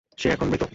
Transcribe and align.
সে 0.17 0.27
এখন 0.29 0.47
মৃত। 0.49 0.63